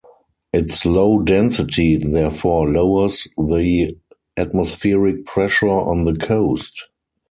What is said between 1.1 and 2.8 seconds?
density, therefore,